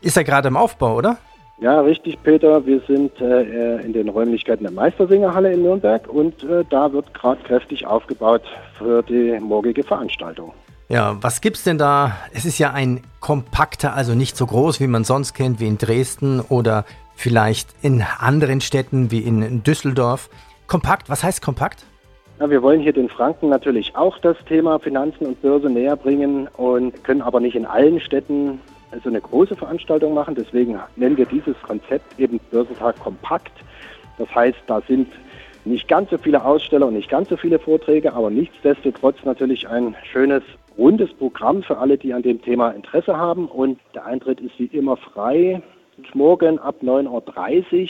Ist 0.00 0.16
er 0.16 0.24
gerade 0.24 0.48
im 0.48 0.56
Aufbau, 0.56 0.96
oder? 0.96 1.18
Ja, 1.60 1.80
richtig, 1.80 2.20
Peter. 2.24 2.66
Wir 2.66 2.80
sind 2.88 3.20
äh, 3.20 3.80
in 3.82 3.92
den 3.92 4.08
Räumlichkeiten 4.08 4.64
der 4.64 4.72
Meistersingerhalle 4.72 5.52
in 5.52 5.62
Nürnberg 5.62 6.08
und 6.08 6.42
äh, 6.42 6.64
da 6.68 6.92
wird 6.92 7.14
gerade 7.14 7.40
kräftig 7.44 7.86
aufgebaut 7.86 8.42
für 8.76 9.02
die 9.02 9.38
morgige 9.40 9.84
Veranstaltung. 9.84 10.52
Ja, 10.88 11.16
was 11.22 11.40
gibt's 11.40 11.64
denn 11.64 11.78
da? 11.78 12.12
Es 12.34 12.44
ist 12.44 12.58
ja 12.58 12.72
ein 12.72 13.00
kompakter, 13.20 13.94
also 13.94 14.14
nicht 14.14 14.36
so 14.36 14.46
groß, 14.46 14.80
wie 14.80 14.86
man 14.86 15.04
sonst 15.04 15.32
kennt, 15.32 15.58
wie 15.58 15.66
in 15.66 15.78
Dresden 15.78 16.40
oder 16.40 16.84
vielleicht 17.14 17.70
in 17.80 18.04
anderen 18.18 18.60
Städten 18.60 19.10
wie 19.10 19.20
in 19.20 19.62
Düsseldorf. 19.62 20.28
Kompakt, 20.66 21.08
was 21.08 21.24
heißt 21.24 21.40
kompakt? 21.40 21.86
Ja, 22.38 22.50
wir 22.50 22.62
wollen 22.62 22.80
hier 22.80 22.92
den 22.92 23.08
Franken 23.08 23.48
natürlich 23.48 23.96
auch 23.96 24.18
das 24.18 24.36
Thema 24.46 24.78
Finanzen 24.78 25.26
und 25.26 25.40
Börse 25.40 25.70
näher 25.70 25.96
bringen 25.96 26.48
und 26.56 27.02
können 27.02 27.22
aber 27.22 27.40
nicht 27.40 27.56
in 27.56 27.64
allen 27.64 28.00
Städten 28.00 28.60
so 29.02 29.08
eine 29.08 29.20
große 29.20 29.56
Veranstaltung 29.56 30.12
machen. 30.12 30.34
Deswegen 30.34 30.78
nennen 30.96 31.16
wir 31.16 31.26
dieses 31.26 31.56
Konzept 31.62 32.18
eben 32.18 32.38
Börsentag 32.50 32.98
kompakt. 33.00 33.52
Das 34.18 34.32
heißt, 34.34 34.58
da 34.66 34.82
sind 34.86 35.08
nicht 35.64 35.88
ganz 35.88 36.10
so 36.10 36.18
viele 36.18 36.44
Aussteller 36.44 36.86
und 36.86 36.94
nicht 36.94 37.08
ganz 37.08 37.28
so 37.30 37.36
viele 37.36 37.58
Vorträge, 37.58 38.12
aber 38.12 38.30
nichtsdestotrotz 38.30 39.16
natürlich 39.24 39.66
ein 39.68 39.96
schönes 40.12 40.42
rundes 40.76 41.12
Programm 41.14 41.62
für 41.62 41.78
alle, 41.78 41.98
die 41.98 42.12
an 42.12 42.22
dem 42.22 42.42
Thema 42.42 42.70
Interesse 42.70 43.16
haben. 43.16 43.46
Und 43.46 43.78
der 43.94 44.06
Eintritt 44.06 44.40
ist 44.40 44.58
wie 44.58 44.66
immer 44.66 44.96
frei. 44.96 45.62
Morgen 46.12 46.58
ab 46.58 46.76
9.30 46.82 47.82
Uhr 47.82 47.88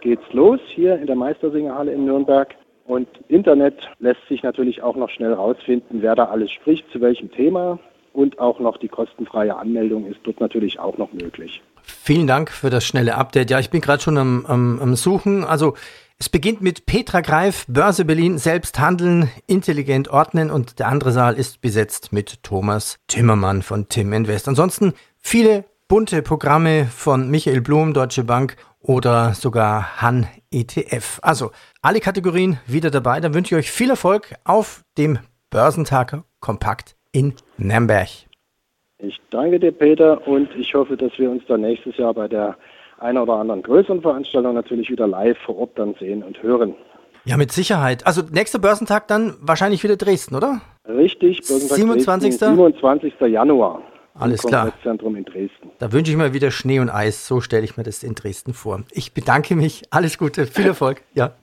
geht's 0.00 0.32
los 0.32 0.60
hier 0.74 0.98
in 0.98 1.06
der 1.06 1.16
Meistersingerhalle 1.16 1.92
in 1.92 2.04
Nürnberg. 2.04 2.54
Und 2.84 3.08
Internet 3.28 3.88
lässt 4.00 4.26
sich 4.28 4.42
natürlich 4.42 4.82
auch 4.82 4.96
noch 4.96 5.10
schnell 5.10 5.32
rausfinden, 5.32 6.02
wer 6.02 6.14
da 6.14 6.24
alles 6.24 6.50
spricht, 6.50 6.90
zu 6.90 7.00
welchem 7.00 7.30
Thema. 7.30 7.78
Und 8.12 8.38
auch 8.38 8.58
noch 8.60 8.76
die 8.76 8.88
kostenfreie 8.88 9.56
Anmeldung 9.56 10.06
ist 10.06 10.20
dort 10.24 10.40
natürlich 10.40 10.78
auch 10.78 10.98
noch 10.98 11.12
möglich. 11.12 11.62
Vielen 11.82 12.26
Dank 12.26 12.50
für 12.50 12.70
das 12.70 12.84
schnelle 12.84 13.16
Update. 13.16 13.50
Ja, 13.50 13.58
ich 13.58 13.70
bin 13.70 13.80
gerade 13.80 14.02
schon 14.02 14.18
am, 14.18 14.44
am, 14.46 14.80
am 14.80 14.94
Suchen. 14.96 15.44
Also 15.44 15.74
es 16.22 16.28
beginnt 16.28 16.60
mit 16.60 16.86
Petra 16.86 17.20
Greif, 17.20 17.66
Börse 17.66 18.04
Berlin, 18.04 18.38
selbst 18.38 18.78
handeln, 18.78 19.28
intelligent 19.48 20.06
ordnen 20.06 20.52
und 20.52 20.78
der 20.78 20.86
andere 20.86 21.10
Saal 21.10 21.34
ist 21.34 21.60
besetzt 21.60 22.12
mit 22.12 22.44
Thomas 22.44 23.00
Timmermann 23.08 23.62
von 23.62 23.88
Tim 23.88 24.12
Invest. 24.12 24.46
Ansonsten 24.46 24.92
viele 25.18 25.64
bunte 25.88 26.22
Programme 26.22 26.84
von 26.84 27.28
Michael 27.28 27.60
Blum, 27.60 27.92
Deutsche 27.92 28.22
Bank 28.22 28.54
oder 28.78 29.34
sogar 29.34 30.00
Han 30.00 30.28
ETF. 30.52 31.18
Also 31.22 31.50
alle 31.80 31.98
Kategorien 31.98 32.60
wieder 32.68 32.92
dabei. 32.92 33.18
Dann 33.18 33.34
wünsche 33.34 33.56
ich 33.56 33.58
euch 33.58 33.72
viel 33.72 33.90
Erfolg 33.90 34.32
auf 34.44 34.84
dem 34.96 35.18
Börsentag 35.50 36.22
Kompakt 36.38 36.94
in 37.10 37.34
Nürnberg. 37.56 38.06
Ich 38.98 39.20
danke 39.30 39.58
dir, 39.58 39.72
Peter, 39.72 40.24
und 40.28 40.54
ich 40.54 40.72
hoffe, 40.72 40.96
dass 40.96 41.18
wir 41.18 41.28
uns 41.28 41.42
dann 41.48 41.62
nächstes 41.62 41.96
Jahr 41.96 42.14
bei 42.14 42.28
der 42.28 42.56
einer 43.02 43.22
oder 43.22 43.34
anderen 43.34 43.62
größeren 43.62 44.00
Veranstaltung 44.00 44.54
natürlich 44.54 44.90
wieder 44.90 45.06
live 45.06 45.38
vor 45.44 45.58
Ort 45.58 45.78
dann 45.78 45.94
sehen 45.98 46.22
und 46.22 46.42
hören. 46.42 46.74
Ja, 47.24 47.36
mit 47.36 47.52
Sicherheit. 47.52 48.06
Also 48.06 48.22
nächster 48.30 48.58
Börsentag 48.58 49.06
dann 49.08 49.34
wahrscheinlich 49.40 49.84
wieder 49.84 49.96
Dresden, 49.96 50.34
oder? 50.34 50.60
Richtig, 50.88 51.40
Börsentag 51.46 51.76
27. 51.76 52.30
Dresden, 52.30 52.56
27. 52.56 53.20
Januar. 53.28 53.82
Alles 54.14 54.42
klar. 54.42 54.72
Zentrum 54.82 55.16
in 55.16 55.24
Dresden. 55.24 55.70
Da 55.78 55.92
wünsche 55.92 56.10
ich 56.10 56.18
mir 56.18 56.34
wieder 56.34 56.50
Schnee 56.50 56.80
und 56.80 56.90
Eis. 56.90 57.26
So 57.26 57.40
stelle 57.40 57.64
ich 57.64 57.76
mir 57.76 57.82
das 57.82 58.02
in 58.02 58.14
Dresden 58.14 58.52
vor. 58.54 58.82
Ich 58.90 59.14
bedanke 59.14 59.56
mich. 59.56 59.82
Alles 59.90 60.18
Gute, 60.18 60.46
viel 60.46 60.66
Erfolg. 60.66 61.02
Ja. 61.14 61.34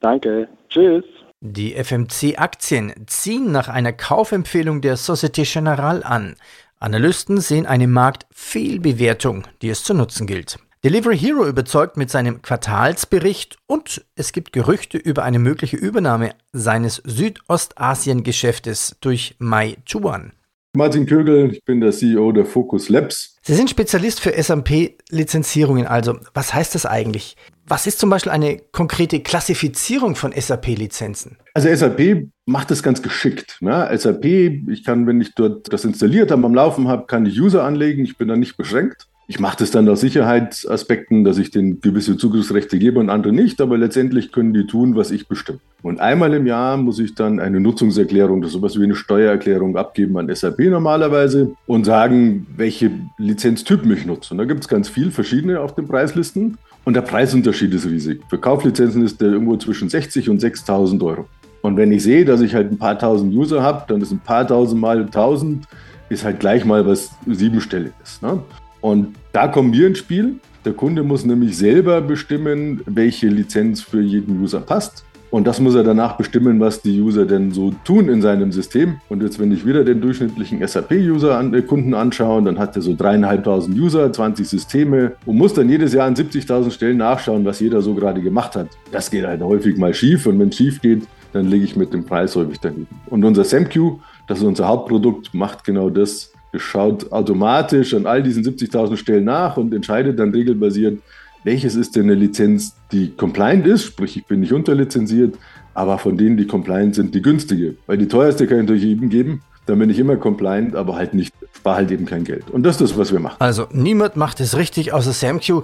Danke. 0.00 0.48
Tschüss. 0.68 1.04
Die 1.40 1.74
FMC-Aktien 1.74 2.94
ziehen 3.06 3.52
nach 3.52 3.68
einer 3.68 3.92
Kaufempfehlung 3.92 4.80
der 4.80 4.96
Societe 4.96 5.42
Generale 5.42 6.04
an. 6.04 6.34
Analysten 6.80 7.40
sehen 7.40 7.66
eine 7.66 7.86
Marktfehlbewertung, 7.86 9.44
die 9.62 9.68
es 9.68 9.84
zu 9.84 9.94
nutzen 9.94 10.26
gilt. 10.26 10.58
Delivery 10.84 11.18
Hero 11.18 11.46
überzeugt 11.46 11.96
mit 11.96 12.10
seinem 12.10 12.42
Quartalsbericht 12.42 13.56
und 13.66 14.04
es 14.14 14.32
gibt 14.32 14.52
Gerüchte 14.52 14.98
über 14.98 15.24
eine 15.24 15.38
mögliche 15.38 15.76
Übernahme 15.76 16.34
seines 16.52 17.02
Südostasien-Geschäftes 17.04 18.96
durch 19.00 19.36
Mai 19.38 19.78
Chuan. 19.86 20.32
Martin 20.74 21.06
Kögel, 21.06 21.52
ich 21.52 21.64
bin 21.64 21.80
der 21.80 21.92
CEO 21.92 22.30
der 22.32 22.44
Focus 22.44 22.90
Labs. 22.90 23.38
Sie 23.40 23.54
sind 23.54 23.70
Spezialist 23.70 24.20
für 24.20 24.34
SAP-Lizenzierungen. 24.40 25.86
Also, 25.86 26.18
was 26.34 26.52
heißt 26.52 26.74
das 26.74 26.84
eigentlich? 26.84 27.36
Was 27.66 27.86
ist 27.86 27.98
zum 27.98 28.10
Beispiel 28.10 28.30
eine 28.30 28.58
konkrete 28.72 29.20
Klassifizierung 29.20 30.14
von 30.14 30.32
SAP-Lizenzen? 30.32 31.38
Also 31.54 31.74
SAP 31.74 32.28
macht 32.44 32.70
das 32.70 32.82
ganz 32.82 33.00
geschickt. 33.00 33.56
Ne? 33.60 33.88
SAP, 33.96 34.24
ich 34.26 34.84
kann, 34.84 35.06
wenn 35.06 35.22
ich 35.22 35.34
dort 35.34 35.72
das 35.72 35.86
installiert 35.86 36.30
habe, 36.30 36.44
am 36.44 36.54
Laufen 36.54 36.86
habe, 36.86 37.06
kann 37.06 37.24
ich 37.24 37.40
User 37.40 37.64
anlegen. 37.64 38.04
Ich 38.04 38.18
bin 38.18 38.28
da 38.28 38.36
nicht 38.36 38.58
beschränkt. 38.58 39.08
Ich 39.28 39.40
mache 39.40 39.56
das 39.58 39.72
dann 39.72 39.88
aus 39.88 40.02
Sicherheitsaspekten, 40.02 41.24
dass 41.24 41.38
ich 41.38 41.50
den 41.50 41.80
gewisse 41.80 42.16
Zugriffsrechte 42.16 42.78
gebe 42.78 43.00
und 43.00 43.10
andere 43.10 43.32
nicht, 43.32 43.60
aber 43.60 43.76
letztendlich 43.76 44.30
können 44.30 44.54
die 44.54 44.68
tun, 44.68 44.94
was 44.94 45.10
ich 45.10 45.26
bestimme. 45.26 45.58
Und 45.82 45.98
einmal 45.98 46.32
im 46.32 46.46
Jahr 46.46 46.76
muss 46.76 47.00
ich 47.00 47.16
dann 47.16 47.40
eine 47.40 47.58
Nutzungserklärung, 47.58 48.40
das 48.40 48.50
ist 48.50 48.54
sowas 48.54 48.78
wie 48.78 48.84
eine 48.84 48.94
Steuererklärung 48.94 49.76
abgeben 49.76 50.16
an 50.16 50.32
SAP 50.32 50.60
normalerweise 50.60 51.50
und 51.66 51.84
sagen, 51.84 52.46
welche 52.56 52.92
Lizenztypen 53.18 53.92
ich 53.92 54.06
nutze. 54.06 54.32
Und 54.32 54.38
da 54.38 54.44
gibt 54.44 54.60
es 54.60 54.68
ganz 54.68 54.88
viel 54.88 55.10
verschiedene 55.10 55.60
auf 55.60 55.74
den 55.74 55.88
Preislisten 55.88 56.56
und 56.84 56.94
der 56.94 57.02
Preisunterschied 57.02 57.74
ist 57.74 57.86
riesig. 57.86 58.20
Für 58.30 58.38
Kauflizenzen 58.38 59.02
ist 59.02 59.20
der 59.20 59.30
irgendwo 59.30 59.56
zwischen 59.56 59.88
60 59.88 60.30
und 60.30 60.40
6.000 60.40 61.04
Euro. 61.04 61.26
Und 61.62 61.76
wenn 61.76 61.90
ich 61.90 62.04
sehe, 62.04 62.24
dass 62.24 62.42
ich 62.42 62.54
halt 62.54 62.70
ein 62.70 62.78
paar 62.78 62.96
tausend 62.96 63.34
User 63.34 63.60
habe, 63.60 63.86
dann 63.88 64.00
ist 64.00 64.12
ein 64.12 64.20
paar 64.20 64.46
tausend 64.46 64.80
mal 64.80 65.04
tausend, 65.06 65.66
ist 66.08 66.22
halt 66.22 66.38
gleich 66.38 66.64
mal 66.64 66.86
was 66.86 67.10
siebenstellig 67.26 67.90
ist. 68.04 68.22
Ne? 68.22 68.40
Und 68.86 69.16
da 69.32 69.48
kommen 69.48 69.72
wir 69.72 69.88
ins 69.88 69.98
Spiel. 69.98 70.36
Der 70.64 70.72
Kunde 70.72 71.02
muss 71.02 71.24
nämlich 71.24 71.56
selber 71.56 72.00
bestimmen, 72.00 72.82
welche 72.86 73.26
Lizenz 73.26 73.82
für 73.82 74.00
jeden 74.00 74.40
User 74.40 74.60
passt. 74.60 75.04
Und 75.32 75.48
das 75.48 75.58
muss 75.58 75.74
er 75.74 75.82
danach 75.82 76.16
bestimmen, 76.16 76.60
was 76.60 76.82
die 76.82 77.00
User 77.00 77.26
denn 77.26 77.50
so 77.50 77.74
tun 77.84 78.08
in 78.08 78.22
seinem 78.22 78.52
System. 78.52 79.00
Und 79.08 79.24
jetzt, 79.24 79.40
wenn 79.40 79.50
ich 79.50 79.66
wieder 79.66 79.82
den 79.82 80.00
durchschnittlichen 80.00 80.64
SAP-User 80.64 81.36
an, 81.36 81.52
äh, 81.52 81.94
anschaue, 81.96 82.44
dann 82.44 82.60
hat 82.60 82.76
er 82.76 82.82
so 82.82 82.94
dreieinhalbtausend 82.94 83.76
User, 83.76 84.12
20 84.12 84.48
Systeme 84.48 85.16
und 85.26 85.36
muss 85.36 85.52
dann 85.52 85.68
jedes 85.68 85.92
Jahr 85.92 86.06
an 86.06 86.14
70.000 86.14 86.70
Stellen 86.70 86.98
nachschauen, 86.98 87.44
was 87.44 87.58
jeder 87.58 87.82
so 87.82 87.92
gerade 87.92 88.22
gemacht 88.22 88.54
hat. 88.54 88.68
Das 88.92 89.10
geht 89.10 89.26
halt 89.26 89.42
häufig 89.42 89.76
mal 89.78 89.94
schief. 89.94 90.26
Und 90.26 90.38
wenn 90.38 90.50
es 90.50 90.56
schief 90.56 90.80
geht, 90.80 91.08
dann 91.32 91.46
lege 91.48 91.64
ich 91.64 91.74
mit 91.74 91.92
dem 91.92 92.04
Preis 92.04 92.36
häufig 92.36 92.60
daneben. 92.60 92.86
Und 93.06 93.24
unser 93.24 93.42
SamQ, 93.42 93.98
das 94.28 94.38
ist 94.38 94.44
unser 94.44 94.68
Hauptprodukt, 94.68 95.34
macht 95.34 95.64
genau 95.64 95.90
das 95.90 96.30
schaut 96.58 97.12
automatisch 97.12 97.94
an 97.94 98.06
all 98.06 98.22
diesen 98.22 98.44
70.000 98.44 98.96
Stellen 98.96 99.24
nach 99.24 99.56
und 99.56 99.74
entscheidet 99.74 100.18
dann 100.18 100.30
regelbasiert, 100.30 101.00
welches 101.44 101.76
ist 101.76 101.94
denn 101.94 102.04
eine 102.04 102.14
Lizenz, 102.14 102.74
die 102.90 103.12
compliant 103.12 103.66
ist, 103.66 103.84
sprich 103.84 104.16
ich 104.16 104.26
bin 104.26 104.40
nicht 104.40 104.52
unterlizenziert, 104.52 105.36
aber 105.74 105.98
von 105.98 106.16
denen, 106.16 106.36
die 106.36 106.46
compliant 106.46 106.94
sind, 106.94 107.14
die 107.14 107.22
günstige. 107.22 107.76
Weil 107.86 107.98
die 107.98 108.08
teuerste 108.08 108.46
kann 108.46 108.58
ich 108.58 108.62
natürlich 108.62 108.84
jedem 108.84 109.08
geben, 109.10 109.42
dann 109.66 109.78
bin 109.78 109.90
ich 109.90 109.98
immer 109.98 110.16
compliant, 110.16 110.74
aber 110.74 110.96
halt 110.96 111.14
nicht, 111.14 111.34
spare 111.54 111.76
halt 111.76 111.90
eben 111.90 112.06
kein 112.06 112.24
Geld. 112.24 112.50
Und 112.50 112.62
das 112.62 112.80
ist 112.80 112.90
das, 112.90 112.98
was 112.98 113.12
wir 113.12 113.20
machen. 113.20 113.36
Also 113.40 113.66
niemand 113.72 114.16
macht 114.16 114.40
es 114.40 114.56
richtig 114.56 114.92
außer 114.92 115.12
SamQ. 115.12 115.62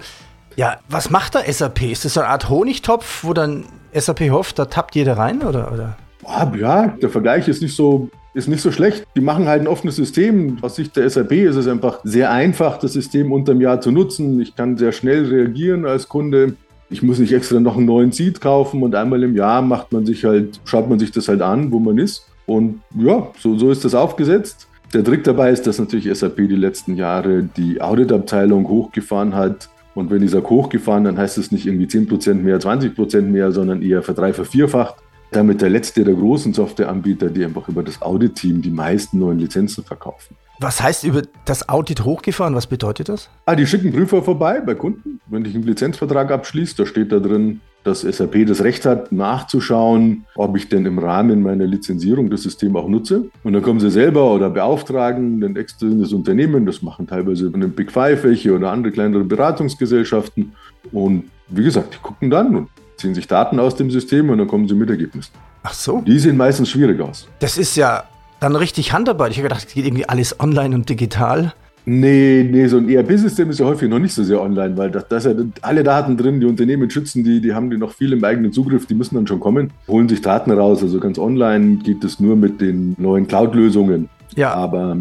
Ja, 0.57 0.79
was 0.89 1.11
macht 1.11 1.35
da 1.35 1.41
SAP? 1.51 1.83
Ist 1.83 2.05
das 2.05 2.15
so 2.15 2.21
eine 2.21 2.29
Art 2.29 2.51
Honigtopf, 2.51 3.25
wo 3.25 3.33
dann 3.33 3.65
SAP 3.95 4.31
hofft, 4.31 4.59
da 4.59 4.67
tappt 4.67 4.95
jeder 4.95 5.17
rein 5.17 5.43
oder? 5.43 5.73
oder? 5.73 5.97
Ja, 6.25 6.87
der 6.87 7.09
Vergleich 7.09 7.49
ist 7.49 7.63
nicht 7.63 7.75
so 7.75 8.09
ist 8.35 8.49
nicht 8.49 8.63
so 8.63 8.73
schlecht. 8.73 9.07
Die 9.15 9.21
machen 9.21 9.47
halt 9.47 9.61
ein 9.61 9.67
offenes 9.67 9.97
System. 9.97 10.57
Aus 10.63 10.77
Sicht 10.77 10.97
der 10.97 11.09
SAP 11.09 11.33
ist 11.33 11.57
es 11.57 11.69
einfach 11.69 12.01
sehr 12.05 12.31
einfach, 12.31 12.79
das 12.79 12.95
System 12.95 13.31
unterm 13.33 13.61
Jahr 13.61 13.81
zu 13.81 13.91
nutzen. 13.91 14.41
Ich 14.41 14.57
kann 14.57 14.79
sehr 14.79 14.93
schnell 14.93 15.27
reagieren 15.27 15.85
als 15.85 16.09
Kunde. 16.09 16.55
Ich 16.89 17.03
muss 17.03 17.19
nicht 17.19 17.33
extra 17.33 17.61
noch 17.61 17.77
einen 17.77 17.87
neuen 17.87 18.13
Seed 18.13 18.41
kaufen 18.41 18.83
und 18.83 18.95
einmal 18.95 19.23
im 19.23 19.35
Jahr 19.35 19.63
macht 19.63 19.93
man 19.93 20.05
sich 20.07 20.25
halt, 20.25 20.61
schaut 20.65 20.89
man 20.89 20.99
sich 20.99 21.11
das 21.11 21.29
halt 21.29 21.43
an, 21.43 21.73
wo 21.73 21.79
man 21.79 21.99
ist. 21.99 22.27
Und 22.47 22.81
ja, 22.99 23.29
so, 23.39 23.57
so 23.57 23.71
ist 23.71 23.85
das 23.85 23.95
aufgesetzt. 23.95 24.69
Der 24.93 25.05
Trick 25.05 25.25
dabei 25.25 25.51
ist, 25.51 25.67
dass 25.67 25.79
natürlich 25.79 26.13
SAP 26.19 26.37
die 26.37 26.57
letzten 26.57 26.97
Jahre 26.97 27.45
die 27.57 27.81
Auditabteilung 27.81 28.69
hochgefahren 28.69 29.35
hat. 29.35 29.71
Und 29.95 30.11
wenn 30.11 30.23
ich 30.23 30.31
sage 30.31 30.49
hochgefahren, 30.49 31.05
dann 31.05 31.19
heißt 31.19 31.39
es 31.39 31.53
nicht 31.53 31.67
irgendwie 31.67 31.87
10% 31.87 32.35
mehr, 32.35 32.59
20% 32.59 33.23
mehr, 33.23 33.53
sondern 33.53 33.83
eher 33.83 34.03
verdrei, 34.03 34.33
vervierfacht 34.33 34.97
damit 35.33 35.61
der 35.61 35.71
letzte 35.71 36.05
der 36.05 36.15
großen 36.15 36.53
Softwareanbieter, 36.53 37.31
die 37.31 37.45
einfach 37.45 37.69
über 37.69 37.83
das 37.83 38.01
Audit-Team 38.01 38.63
die 38.63 38.71
meisten 38.71 39.19
neuen 39.19 39.39
Lizenzen 39.39 39.85
verkaufen. 39.85 40.37
Was 40.61 40.81
heißt 40.81 41.03
über 41.05 41.23
das 41.45 41.69
Audit 41.69 42.05
hochgefahren? 42.05 42.55
Was 42.55 42.69
bedeutet 42.69 43.09
das? 43.09 43.29
Ah, 43.47 43.57
die 43.57 43.67
schicken 43.67 43.93
Prüfer 43.93 44.23
vorbei 44.23 44.61
bei 44.61 44.75
Kunden. 44.75 45.21
Wenn 45.27 45.45
ich 45.45 45.55
einen 45.55 45.65
Lizenzvertrag 45.65 46.31
abschließe, 46.31 46.77
da 46.77 46.87
steht 46.87 47.11
da 47.11 47.19
drin, 47.19 47.61
dass 47.85 48.03
SAP 48.03 48.47
das 48.47 48.63
Recht 48.63 48.87
hat, 48.87 49.11
nachzuschauen, 49.11 50.25
ob 50.37 50.57
ich 50.57 50.69
denn 50.69 50.87
im 50.87 51.01
Rahmen 51.01 51.43
meiner 51.43 51.67
Lizenzierung 51.67 52.31
das 52.31 52.43
System 52.43 52.77
auch 52.77 52.87
nutze. 52.87 53.25
Und 53.43 53.55
dann 53.55 53.63
kommen 53.63 53.81
sie 53.81 53.91
selber 53.91 54.33
oder 54.33 54.51
beauftragen 54.51 55.43
ein 55.43 55.57
externes 55.57 56.13
Unternehmen, 56.13 56.65
das 56.65 56.81
machen 56.81 57.09
teilweise 57.09 57.51
eine 57.53 57.67
Big 57.67 57.91
Five 57.91 58.23
welche 58.23 58.55
oder 58.55 58.71
andere 58.71 58.93
kleinere 58.93 59.25
Beratungsgesellschaften. 59.25 60.53
Und 60.93 61.25
wie 61.49 61.65
gesagt, 61.65 61.95
die 61.95 61.99
gucken 61.99 62.31
dann 62.31 62.55
und 62.55 62.69
ziehen 63.03 63.15
sich 63.15 63.27
Daten 63.27 63.61
aus 63.61 63.77
dem 63.77 63.91
System 63.91 64.31
und 64.31 64.39
dann 64.39 64.49
kommen 64.49 64.67
sie 64.67 64.75
mit 64.75 64.89
Ergebnissen. 64.89 65.33
Ach 65.63 65.75
so. 65.75 66.01
Die 66.01 66.19
sehen 66.19 66.37
meistens 66.37 66.71
schwierig 66.71 67.01
aus. 67.01 67.29
Das 67.41 67.59
ist 67.59 67.77
ja 67.77 68.05
dann 68.41 68.57
richtig 68.57 68.93
Handarbeit. 68.93 69.33
Ich 69.33 69.39
habe 69.39 69.49
gedacht, 69.49 69.67
es 69.67 69.75
geht 69.75 69.85
irgendwie 69.85 70.09
alles 70.09 70.41
online 70.41 70.75
und 70.75 70.89
digital. 70.89 71.53
Nee, 71.85 72.49
nee, 72.49 72.69
so 72.69 72.77
ein 72.77 72.89
ERP-System 72.89 73.51
ist 73.51 73.59
ja 73.59 73.67
häufig 73.67 73.91
noch 73.91 73.99
nicht 73.99 74.15
so 74.15 74.23
sehr 74.23 74.41
online, 74.41 74.77
weil 74.77 74.91
da 74.91 75.17
ist 75.17 75.27
ja 75.27 75.33
alle 75.63 75.83
Daten 75.83 76.17
drin, 76.17 76.39
die 76.39 76.47
Unternehmen 76.47 76.89
schützen 76.89 77.25
die, 77.25 77.41
die 77.41 77.55
haben 77.55 77.71
die 77.71 77.77
noch 77.77 77.93
viel 77.93 78.13
im 78.13 78.23
eigenen 78.23 78.53
Zugriff, 78.53 78.87
die 78.87 78.95
müssen 78.95 79.17
dann 79.17 79.27
schon 79.27 79.41
kommen, 79.41 79.73
holen 79.89 80.09
sich 80.09 80.21
Daten 80.21 80.53
raus. 80.53 80.81
Also 80.83 81.01
ganz 81.01 81.19
online 81.19 81.79
geht 81.79 82.05
es 82.05 82.21
nur 82.21 82.37
mit 82.37 82.61
den 82.61 82.95
neuen 82.99 83.27
Cloud-Lösungen. 83.27 84.09
Ja. 84.37 84.55
Aber 84.55 84.97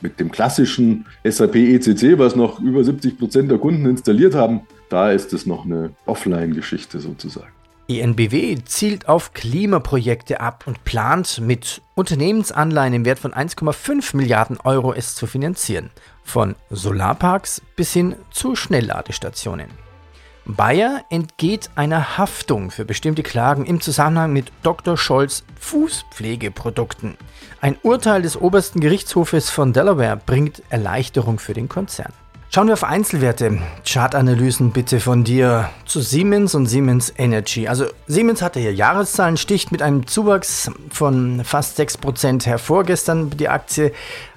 mit 0.00 0.18
dem 0.18 0.30
klassischen 0.30 1.04
SAP 1.22 1.54
ECC, 1.56 2.18
was 2.18 2.34
noch 2.34 2.60
über 2.60 2.82
70 2.82 3.18
Prozent 3.18 3.50
der 3.50 3.58
Kunden 3.58 3.84
installiert 3.86 4.34
haben, 4.34 4.62
da 4.92 5.10
ist 5.10 5.32
es 5.32 5.46
noch 5.46 5.64
eine 5.64 5.94
Offline-Geschichte 6.06 7.00
sozusagen. 7.00 7.52
ENBW 7.88 8.58
zielt 8.64 9.08
auf 9.08 9.34
Klimaprojekte 9.34 10.40
ab 10.40 10.64
und 10.66 10.84
plant 10.84 11.40
mit 11.40 11.82
Unternehmensanleihen 11.94 12.94
im 12.94 13.04
Wert 13.04 13.18
von 13.18 13.32
1,5 13.32 14.16
Milliarden 14.16 14.58
Euro 14.60 14.92
es 14.92 15.14
zu 15.14 15.26
finanzieren. 15.26 15.90
Von 16.22 16.54
Solarparks 16.70 17.60
bis 17.76 17.92
hin 17.92 18.14
zu 18.30 18.54
Schnellladestationen. 18.54 19.68
Bayer 20.44 21.04
entgeht 21.08 21.70
einer 21.76 22.18
Haftung 22.18 22.70
für 22.70 22.84
bestimmte 22.84 23.22
Klagen 23.22 23.64
im 23.64 23.80
Zusammenhang 23.80 24.32
mit 24.32 24.52
Dr. 24.62 24.96
Scholz 24.96 25.44
Fußpflegeprodukten. 25.60 27.16
Ein 27.60 27.76
Urteil 27.82 28.22
des 28.22 28.36
obersten 28.36 28.80
Gerichtshofes 28.80 29.50
von 29.50 29.72
Delaware 29.72 30.20
bringt 30.24 30.62
Erleichterung 30.68 31.38
für 31.38 31.54
den 31.54 31.68
Konzern. 31.68 32.12
Schauen 32.54 32.66
wir 32.66 32.74
auf 32.74 32.84
Einzelwerte. 32.84 33.62
Chartanalysen 33.82 34.72
bitte 34.72 35.00
von 35.00 35.24
dir 35.24 35.70
zu 35.86 36.02
Siemens 36.02 36.54
und 36.54 36.66
Siemens 36.66 37.10
Energy. 37.16 37.66
Also 37.66 37.86
Siemens 38.06 38.42
hatte 38.42 38.60
hier 38.60 38.74
Jahreszahlen, 38.74 39.38
sticht 39.38 39.72
mit 39.72 39.80
einem 39.80 40.06
Zuwachs 40.06 40.70
von 40.90 41.44
fast 41.44 41.80
6% 41.80 42.44
hervor 42.44 42.84
gestern 42.84 43.30
die 43.30 43.48
Aktie, 43.48 43.92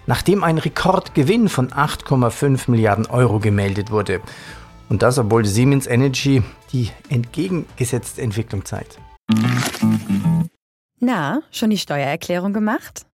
nachdem 0.05 0.45
ein 0.45 0.57
Rekordgewinn 0.57 1.49
von 1.49 1.71
8,5 1.71 2.71
Milliarden 2.71 3.05
Euro 3.07 3.39
gemeldet 3.39 3.91
wurde. 3.91 4.21
Und 4.87 5.01
das, 5.01 5.17
obwohl 5.17 5.43
Siemens 5.43 5.85
Energy 5.85 6.41
die 6.71 6.91
entgegengesetzte 7.09 8.21
Entwicklung 8.21 8.63
zeigt. 8.63 8.97
Na, 11.01 11.41
schon 11.51 11.69
die 11.69 11.77
Steuererklärung 11.77 12.53
gemacht? 12.53 13.05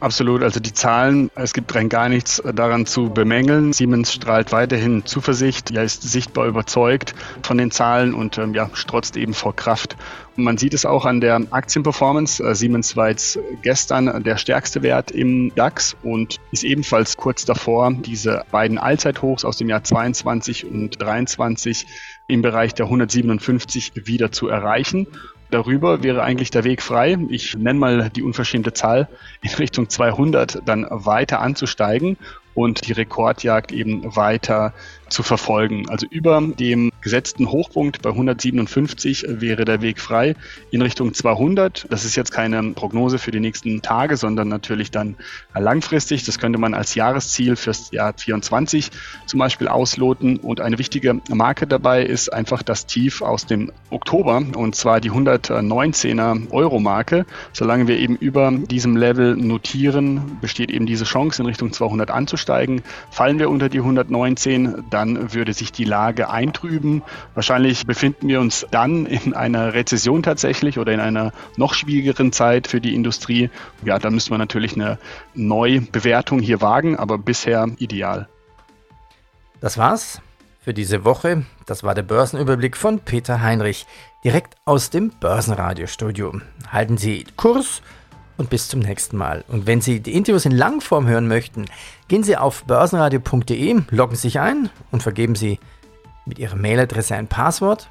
Absolut, 0.00 0.42
also 0.42 0.60
die 0.60 0.72
Zahlen, 0.72 1.30
es 1.34 1.52
gibt 1.52 1.74
rein 1.74 1.90
gar 1.90 2.08
nichts 2.08 2.42
daran 2.54 2.86
zu 2.86 3.10
bemängeln. 3.10 3.74
Siemens 3.74 4.14
strahlt 4.14 4.50
weiterhin 4.50 5.04
Zuversicht, 5.04 5.70
ja, 5.70 5.82
ist 5.82 6.02
sichtbar 6.02 6.46
überzeugt 6.46 7.14
von 7.42 7.58
den 7.58 7.70
Zahlen 7.70 8.14
und 8.14 8.38
ähm, 8.38 8.54
ja, 8.54 8.70
strotzt 8.72 9.18
eben 9.18 9.34
vor 9.34 9.54
Kraft. 9.54 9.98
Und 10.38 10.44
man 10.44 10.56
sieht 10.56 10.72
es 10.72 10.86
auch 10.86 11.04
an 11.04 11.20
der 11.20 11.42
Aktienperformance. 11.50 12.42
Äh, 12.42 12.54
Siemens 12.54 12.96
war 12.96 13.10
jetzt 13.10 13.38
gestern 13.60 14.22
der 14.22 14.38
stärkste 14.38 14.82
Wert 14.82 15.10
im 15.10 15.52
DAX 15.54 15.94
und 16.02 16.36
ist 16.50 16.64
ebenfalls 16.64 17.18
kurz 17.18 17.44
davor, 17.44 17.92
diese 17.92 18.44
beiden 18.50 18.78
Allzeithochs 18.78 19.44
aus 19.44 19.58
dem 19.58 19.68
Jahr 19.68 19.84
22 19.84 20.64
und 20.64 21.02
23 21.02 21.86
im 22.26 22.40
Bereich 22.40 22.72
der 22.72 22.86
157 22.86 23.92
wieder 24.06 24.32
zu 24.32 24.48
erreichen. 24.48 25.08
Darüber 25.50 26.02
wäre 26.02 26.22
eigentlich 26.22 26.50
der 26.50 26.64
Weg 26.64 26.82
frei. 26.82 27.18
Ich 27.28 27.56
nenne 27.56 27.78
mal 27.78 28.10
die 28.10 28.22
unverschämte 28.22 28.72
Zahl 28.72 29.08
in 29.42 29.50
Richtung 29.50 29.88
200 29.88 30.62
dann 30.64 30.86
weiter 30.90 31.40
anzusteigen 31.40 32.16
und 32.54 32.86
die 32.86 32.92
Rekordjagd 32.92 33.72
eben 33.72 34.16
weiter 34.16 34.72
zu 35.10 35.22
verfolgen. 35.22 35.88
Also 35.88 36.06
über 36.08 36.40
dem 36.40 36.90
gesetzten 37.00 37.50
Hochpunkt 37.50 38.00
bei 38.02 38.10
157 38.10 39.26
wäre 39.28 39.64
der 39.64 39.82
Weg 39.82 40.00
frei 40.00 40.36
in 40.70 40.82
Richtung 40.82 41.12
200. 41.12 41.86
Das 41.90 42.04
ist 42.04 42.16
jetzt 42.16 42.30
keine 42.30 42.62
Prognose 42.72 43.18
für 43.18 43.30
die 43.30 43.40
nächsten 43.40 43.82
Tage, 43.82 44.16
sondern 44.16 44.48
natürlich 44.48 44.90
dann 44.90 45.16
langfristig. 45.54 46.24
Das 46.24 46.38
könnte 46.38 46.58
man 46.58 46.74
als 46.74 46.94
Jahresziel 46.94 47.56
fürs 47.56 47.90
Jahr 47.90 48.14
24 48.16 48.90
zum 49.26 49.40
Beispiel 49.40 49.68
ausloten. 49.68 50.36
Und 50.36 50.60
eine 50.60 50.78
wichtige 50.78 51.20
Marke 51.28 51.66
dabei 51.66 52.04
ist 52.04 52.32
einfach 52.32 52.62
das 52.62 52.86
Tief 52.86 53.22
aus 53.22 53.46
dem 53.46 53.72
Oktober 53.90 54.42
und 54.54 54.74
zwar 54.76 55.00
die 55.00 55.10
119er 55.10 56.50
Euro 56.52 56.78
Marke. 56.78 57.26
Solange 57.52 57.88
wir 57.88 57.98
eben 57.98 58.16
über 58.16 58.52
diesem 58.52 58.96
Level 58.96 59.36
notieren, 59.36 60.38
besteht 60.40 60.70
eben 60.70 60.86
diese 60.86 61.04
Chance 61.04 61.42
in 61.42 61.46
Richtung 61.46 61.72
200 61.72 62.10
anzusteigen. 62.10 62.49
Fallen 63.10 63.38
wir 63.38 63.50
unter 63.50 63.68
die 63.68 63.78
119, 63.78 64.84
dann 64.90 65.32
würde 65.32 65.52
sich 65.52 65.72
die 65.72 65.84
Lage 65.84 66.30
eintrüben. 66.30 67.02
Wahrscheinlich 67.34 67.86
befinden 67.86 68.28
wir 68.28 68.40
uns 68.40 68.66
dann 68.70 69.06
in 69.06 69.34
einer 69.34 69.74
Rezession 69.74 70.22
tatsächlich 70.22 70.78
oder 70.78 70.92
in 70.92 71.00
einer 71.00 71.32
noch 71.56 71.74
schwierigeren 71.74 72.32
Zeit 72.32 72.66
für 72.66 72.80
die 72.80 72.94
Industrie. 72.94 73.50
Ja, 73.84 73.98
da 73.98 74.10
müssen 74.10 74.30
wir 74.30 74.38
natürlich 74.38 74.74
eine 74.74 74.98
Neubewertung 75.34 76.40
hier 76.40 76.60
wagen, 76.60 76.96
aber 76.96 77.18
bisher 77.18 77.68
ideal. 77.78 78.28
Das 79.60 79.76
war's 79.78 80.20
für 80.60 80.74
diese 80.74 81.04
Woche. 81.04 81.44
Das 81.66 81.82
war 81.82 81.94
der 81.94 82.02
Börsenüberblick 82.02 82.76
von 82.76 83.00
Peter 83.00 83.40
Heinrich, 83.42 83.86
direkt 84.24 84.56
aus 84.64 84.90
dem 84.90 85.10
Börsenradiostudio. 85.10 86.40
Halten 86.70 86.96
Sie 86.98 87.24
Kurs 87.36 87.82
und 88.40 88.48
bis 88.48 88.68
zum 88.68 88.80
nächsten 88.80 89.18
Mal. 89.18 89.44
Und 89.48 89.66
wenn 89.66 89.82
Sie 89.82 90.00
die 90.00 90.14
Interviews 90.14 90.46
in 90.46 90.52
Langform 90.52 91.06
hören 91.06 91.28
möchten, 91.28 91.66
gehen 92.08 92.24
Sie 92.24 92.38
auf 92.38 92.64
börsenradio.de, 92.64 93.82
loggen 93.90 94.16
sich 94.16 94.40
ein 94.40 94.70
und 94.90 95.02
vergeben 95.02 95.34
Sie 95.34 95.60
mit 96.24 96.38
Ihrer 96.38 96.56
Mailadresse 96.56 97.14
ein 97.14 97.28
Passwort. 97.28 97.90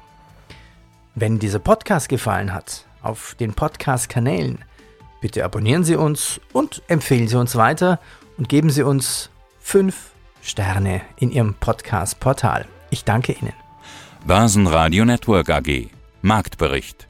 Wenn 1.14 1.38
dieser 1.38 1.60
Podcast 1.60 2.08
gefallen 2.08 2.52
hat, 2.52 2.84
auf 3.00 3.36
den 3.38 3.54
Podcast-Kanälen, 3.54 4.58
bitte 5.20 5.44
abonnieren 5.44 5.84
Sie 5.84 5.94
uns 5.94 6.40
und 6.52 6.82
empfehlen 6.88 7.28
Sie 7.28 7.38
uns 7.38 7.54
weiter 7.54 8.00
und 8.36 8.48
geben 8.48 8.70
Sie 8.70 8.82
uns 8.82 9.30
fünf 9.60 10.10
Sterne 10.42 11.00
in 11.16 11.30
Ihrem 11.30 11.54
Podcast-Portal. 11.54 12.66
Ich 12.90 13.04
danke 13.04 13.32
Ihnen. 13.32 13.52
Börsenradio 14.26 15.04
Network 15.04 15.48
AG. 15.48 15.90
Marktbericht. 16.22 17.09